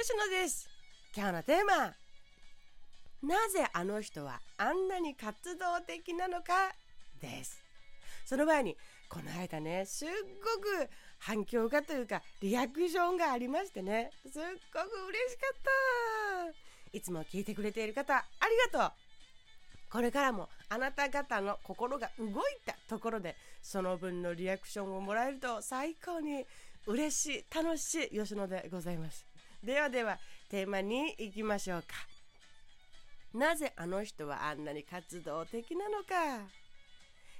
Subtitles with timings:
[0.00, 0.70] 吉野です。
[1.12, 1.86] 今日のテーマ。
[3.20, 6.70] なぜあの人はあんなに活動的なのか
[7.20, 7.60] です。
[8.24, 8.76] その前に
[9.08, 14.12] この間ねすっごく反響がというかリアクションがありましてね。
[14.22, 15.56] すっごく嬉しかっ
[16.92, 16.96] た。
[16.96, 18.24] いつも聞いてくれている方あ
[18.70, 18.92] りがとう。
[19.90, 22.30] これからもあなた方の心が動い
[22.64, 26.44] たところでその分のリアクションをもらえると最高に
[26.86, 29.26] 嬉しい楽しい吉野でございます。
[29.62, 31.88] ではではテーマに行きましょうか。
[33.34, 36.48] なぜあの人はあんなに活動的なのか。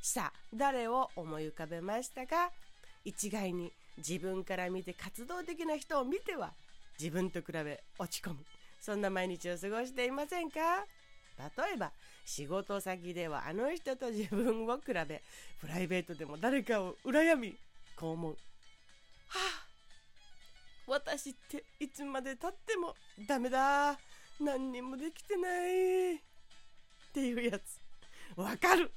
[0.00, 2.50] さあ誰を思い浮かべましたか？
[3.04, 6.52] 一概に自分から見て活動的な人を見ては
[6.98, 8.36] 自分と比べ落ち込む。
[8.80, 10.84] そんな毎日を過ごしていませんか？
[11.36, 11.90] 例えば
[12.24, 15.22] 仕事先ではあの人と自分を比べ
[15.60, 17.56] プライベートでも誰かを羨み
[17.96, 18.32] こう思う。
[18.32, 18.36] は
[19.60, 19.63] あ
[20.94, 22.94] 私っていつまでたっても
[23.26, 23.98] ダメだ。
[24.40, 26.14] 何にもできてない。
[26.14, 26.18] っ
[27.12, 27.80] ていうやつ。
[28.36, 28.92] わかる。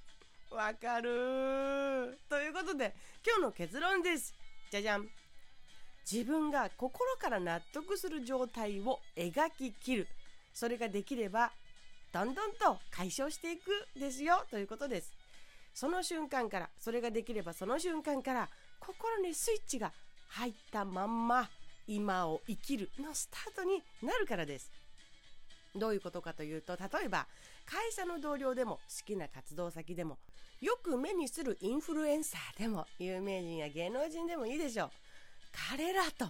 [0.52, 2.20] わかる。
[2.30, 2.94] ということで
[3.26, 4.36] 今日の結論です。
[4.70, 5.08] じゃじゃん。
[6.10, 10.08] 自分が心から納得する状態を描ききる。
[10.54, 11.52] それができれば
[12.14, 14.46] どんどんと解消していくですよ。
[14.52, 15.12] ということです。
[15.74, 19.92] その瞬間からそれができればその瞬間から心にスイッチが
[20.28, 21.50] 入ったまんま。
[21.88, 24.72] 今を生きるのスタートになるからです。
[25.76, 27.28] どういうことかというと例えば
[27.66, 30.18] 会社の同僚でも好きな活動先でも
[30.60, 34.90] よく目にするインフルエンサーでも有名人や芸能人でもいいでしょう。
[35.70, 36.26] 彼らと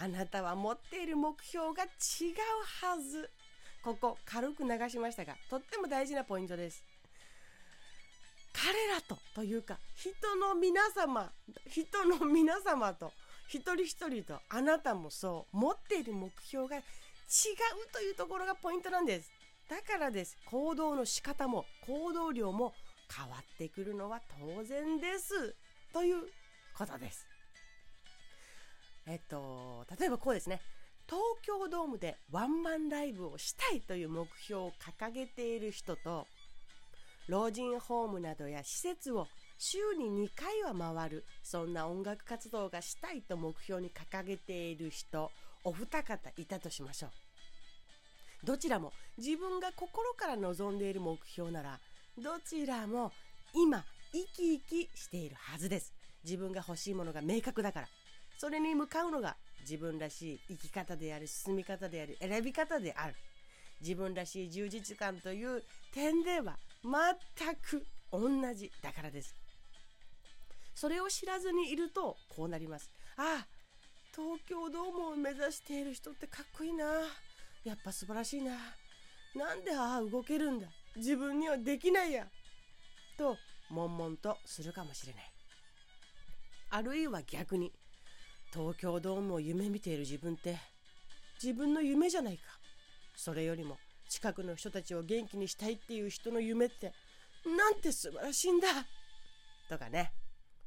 [0.00, 1.90] あなたは持っている目標が違う
[2.86, 3.30] はず。
[3.82, 6.82] ここ軽く流しましたがとっても大事なポイントです。
[8.52, 11.32] 彼らとというか人の皆様
[11.68, 13.12] 人の皆様と
[13.52, 16.82] 一人一人とあなたもそう持っている目標が違う
[17.92, 19.30] というところがポイントなんです。
[19.68, 20.38] だからです。
[20.46, 22.72] 行動の仕方も行動量も
[23.14, 25.54] 変わってくるのは当然です。
[25.92, 26.22] という
[26.76, 27.26] ことです。
[29.06, 30.62] えっと例えばこうですね。
[31.06, 36.26] 東京ドームでワンマンライブをしたいという目標を掲げている人と
[37.28, 39.28] 老人ホームなどや施設を
[39.64, 41.24] 週に2回は回る。
[41.44, 45.30] そんな音楽活動がしたいと目標に掲げている人
[45.62, 47.10] お二方いたとしましょう。
[48.44, 51.78] どちらも自分が心から望んでいる目標なら
[52.18, 53.12] どちらも
[53.54, 55.92] 今生き生きしているはずです。
[56.24, 57.88] 自分が欲しいものが明確だから。
[58.38, 63.14] それに向かうのが自分らしい生き方である進み方である選び方である。
[63.80, 65.62] 自分らしい充実感という
[65.94, 69.41] 点では全く同じだからです。
[70.82, 72.90] それを知らずにいるとこうなります。
[73.16, 73.46] ああ
[74.12, 76.84] 東京ドームを目指している人ってかっこいいな。
[77.62, 78.50] やっぱ素晴らしいな。
[79.36, 80.66] なんでああ動けるんだ。
[80.96, 82.26] 自分にはできないや。
[83.16, 83.36] と
[83.70, 85.32] 悶々とするかもしれない。
[86.70, 87.70] あるいは逆に
[88.52, 90.58] 東京ドームを夢見ている自分って
[91.40, 92.42] 自分の夢じゃないか。
[93.14, 93.78] それよりも
[94.08, 96.92] 近くの人たちを元気にしたいっていう人の夢って
[97.46, 98.66] なんて素晴らしいんだ。
[99.68, 100.12] とかね。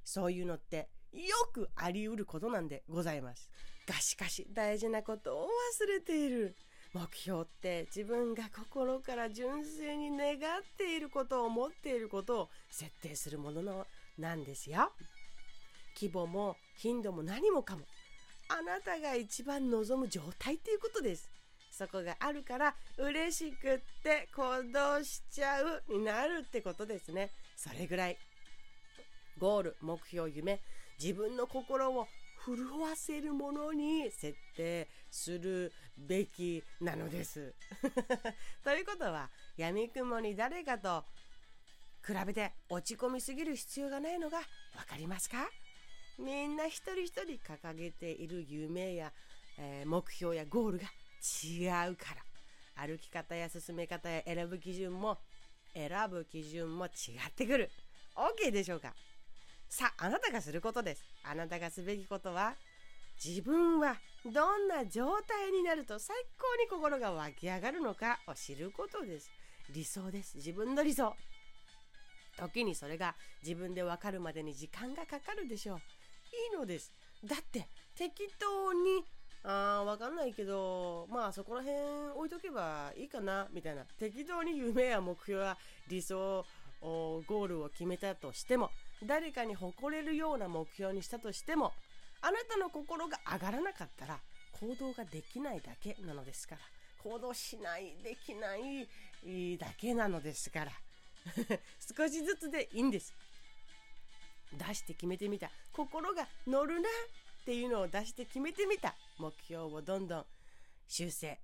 [0.06, 3.50] そういうのってよくあり得ることなんでございます。
[3.86, 5.48] がしかし大事なことを
[5.84, 6.56] 忘れている。
[6.94, 10.38] 目標って自分が心から純粋に願っ
[10.78, 13.86] ていることを思っていることを設定するものの
[14.18, 14.94] なんですよ。
[16.00, 17.82] 規模も頻度も何もかも
[18.48, 21.30] あなたが一番望む状態っていうことです。
[21.72, 27.32] そこがあるから嬉しくって行動しちゃうになるってことですね。
[27.58, 28.18] それぐらい
[29.38, 30.60] ゴール、目標、夢、
[31.02, 32.08] 自分の心を
[32.46, 37.54] 震わせるものに設定するべきなのです。
[38.64, 41.04] ということは、闇雲に誰かと
[42.06, 44.40] 比べて落ち込みすぎる必要がないのが
[44.76, 45.50] 分かりますか？
[46.20, 49.12] みんな一人一人掲げている夢や、
[49.58, 50.86] えー、目標やゴールが
[51.86, 52.24] 違うから。
[52.78, 55.18] 歩き方や進め方や選ぶ基準も
[55.74, 56.90] 選ぶ基準も違
[57.28, 57.72] ってくる。
[58.16, 58.94] OK でしょうか？
[59.78, 61.04] さあ、あなたがすることです。
[61.26, 62.54] あなたがすべきことは、
[63.22, 69.30] 自分はどんな状態になると最高に心が湧き上がるのかを知ることです。
[69.74, 70.38] 理想です。
[70.38, 71.14] 自分の理想。
[72.38, 75.78] 時にそれが自分でわかるまでに時間がかかるでしょう。
[76.54, 76.94] いいのです。
[77.26, 77.68] だって
[77.98, 79.04] 適当に
[79.44, 81.78] あーわかんないけどまあそこら辺
[82.16, 85.58] 置いとけばいいかなみたいな適当に夢や目標や
[85.90, 86.46] 理想
[86.82, 88.70] ゴールを決めたとしても
[89.04, 91.74] 誰かに誇れるような目標にしたとしても
[92.22, 94.20] あなたの心が上がらなかったら
[94.52, 96.62] 行動ができないだけなのですから。
[97.04, 98.88] 行動しないできない
[99.58, 100.72] だけなのですから。
[101.96, 103.14] 少しずつでいいんです。
[104.54, 105.52] 出して決めてみた。
[105.74, 108.96] 心が乗るなっていうのを出して決めてみた。
[109.18, 110.26] 目標をどんどん
[110.88, 111.38] 修正。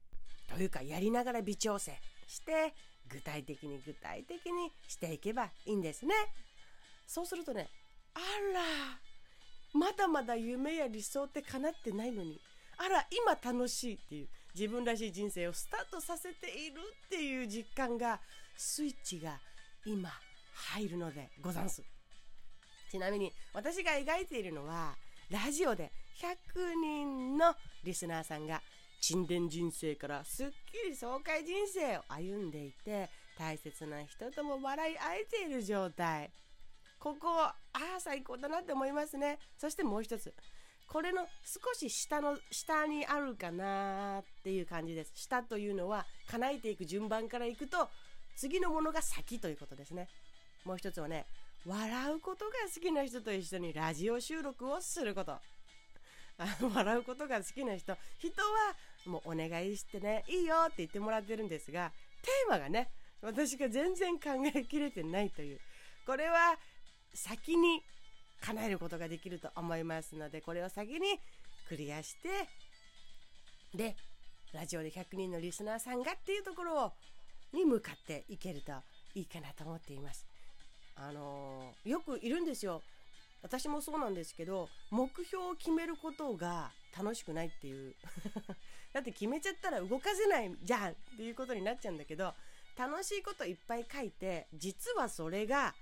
[0.48, 2.74] というかやりながら微調整して
[3.08, 6.16] 具体的に具体的にしていけばいいんですね。
[7.08, 7.70] そうするとね
[8.14, 8.20] あ
[8.54, 9.00] ら
[9.74, 12.40] まだまだ夢や理想って叶ってないのに
[12.78, 18.20] あら今楽しいっていう自分らしい人生をスタートさせているっていう実感が
[18.58, 19.40] スイッチが
[19.86, 20.10] 今
[20.54, 21.82] 入るのでござんす。
[22.92, 24.96] ちなみに私が描いているのは
[25.30, 27.56] ラジオで100人の
[27.86, 28.62] リスナーさんが
[29.00, 33.10] 沈殿人生からすっきり爽快人生を歩んでいて
[33.40, 36.30] 大切な人とも笑い合えている状態。
[37.02, 39.40] ここああ最高だなって思いますね。
[39.58, 40.32] そしてもう一つ。
[40.88, 45.12] これの少し下の下にあるかなっていう感じです。
[45.16, 47.90] 下というのは叶えていく順番からいくと
[48.36, 50.10] 次のものが先ということですね。
[50.64, 51.26] もう一つはね
[51.66, 55.40] 笑うことが好きな人と一緒にラジオ収録をすること。
[56.62, 57.98] 笑うことが好きな人。
[58.20, 58.76] 人は
[59.08, 62.90] もうお願いしてねいいよって言ってもらってるんですがテーマがね
[63.24, 65.60] 私が全然考えきれてないという。
[66.06, 66.58] これは
[67.14, 67.84] 先に
[68.42, 71.20] 叶えることができると思いますのでこれを先に
[71.68, 72.30] クリアして
[73.78, 73.96] で
[74.54, 76.92] ラジオで100人のリスナーさんがっていうところを
[77.54, 78.74] に向かっていけると
[79.16, 80.26] いいかなと思っています。
[80.96, 82.82] あのー、よくいるんですよ。
[83.42, 87.96] 私もそうなんですけど、目標を決めることが楽しくないっていう。
[88.94, 92.34] だって決めちゃったら動かせないじゃんっていうことになっちゃうんだけど、
[92.78, 95.74] 楽しいこといっぱい書いて、実はそれが、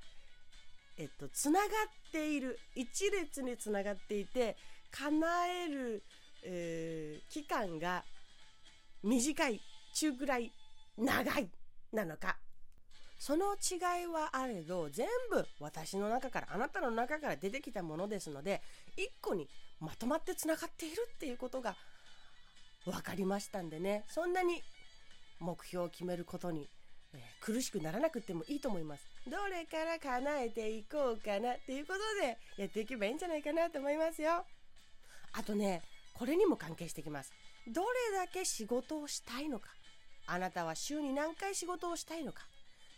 [0.99, 1.69] えっと、つながっ
[2.11, 2.59] ている。
[2.75, 4.55] 一列につながっていて、
[4.91, 6.03] 叶える、
[6.43, 8.03] えー、期間が
[9.01, 9.59] 短い、
[9.95, 10.51] 中くらい、
[10.97, 11.49] 長い、
[11.91, 12.37] なのか
[13.17, 18.61] その違いはあれど全部私の中からあなたの中から出てきたものですので
[18.95, 19.49] 一個に
[19.79, 21.75] まとまってつながっているっていうことが
[22.85, 24.61] 分かりましたんでねそんなに
[25.39, 26.67] 目標を決めることに、
[27.13, 29.05] え、苦しくならなくてもいいと思います。
[29.27, 34.45] どれから叶えていこうかなっていうことでやっていけばいいんじゃないかなと思いますよ。
[35.33, 35.81] あとね
[36.13, 37.31] これにも関係してきます。
[37.67, 39.69] どれだけ仕事をしたいのか。
[40.27, 42.43] あなたは週に何回仕事をしたいのか。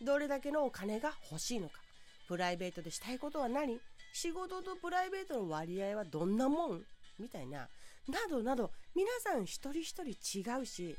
[0.02, 1.80] どれだけのお金が欲しいのか。
[2.28, 3.80] プライベートでしたいことは何。
[4.14, 6.82] 仕事とプライベートの割合はどんなもん
[7.20, 7.70] みたいな。
[8.08, 10.98] などなど皆さん一人一人違うし違っ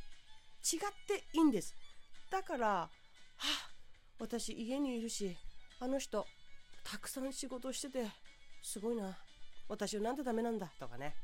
[1.08, 1.74] ていいんです。
[2.30, 2.88] だから
[4.22, 5.36] 私家にいるし
[5.80, 6.24] あの人
[6.84, 8.06] たくさん仕事してて
[8.62, 9.18] すごいな。
[9.68, 10.70] 私はなんてダメなんだ。
[10.78, 11.16] とかね。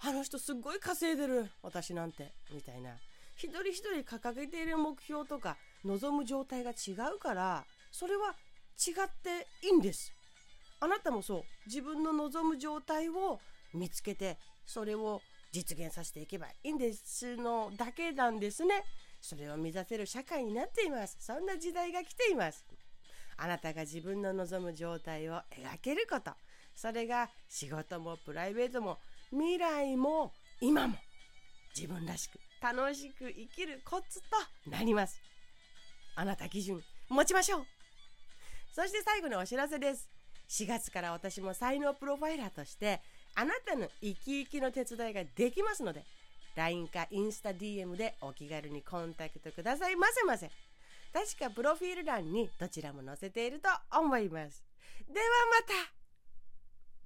[0.00, 1.50] あの人すっごい稼いでる。
[1.62, 2.34] 私なんて。
[2.52, 2.90] みたいな。
[3.36, 8.34] 一人一人掲げている目標とか望む状態が違うからそれは
[8.78, 10.12] 違っていいんです。
[10.80, 11.42] あなたもそう。
[11.64, 13.40] 自分の望む状態を
[13.72, 14.36] 見つけて
[14.66, 18.84] それを実現させていけばいいんですのだけなんですね
[19.26, 21.16] それを目指せる社会になっています。
[21.18, 22.64] そんな時代が来ています。
[23.36, 25.42] あなたが自分の望む状態を描
[25.82, 26.30] けること。
[26.76, 28.98] それが仕事もプライベートも
[29.30, 30.96] 未来も今も。
[31.76, 34.20] 自分らしく楽しく生きるコツ
[34.64, 35.20] となります。
[36.14, 37.66] あなた基準持ちましょう。
[38.72, 40.08] そして最後のお知らせです。
[40.48, 43.00] 4月から私も才能プロファイラーとして
[43.34, 46.04] あなたの生き生きの手伝いができますので
[46.56, 50.50] LINE かインスタ DM でお気軽にコンタクトくださいませませ。
[51.12, 54.64] 確かプロフィール欄にどちらも載せていると思います。
[55.08, 55.95] ではまた。